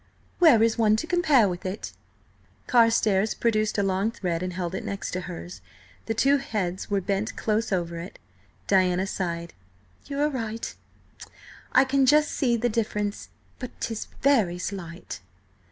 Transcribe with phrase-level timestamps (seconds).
[0.39, 1.91] Where is one to compare with it?"
[2.65, 5.61] Carstares produced a long thread and held it next to hers.
[6.07, 8.17] The two heads were bent close over it.
[8.65, 9.53] Diana sighed.
[10.07, 10.73] "You are right;
[11.71, 13.29] I can just see the difference.
[13.59, 15.19] But 'tis very slight!"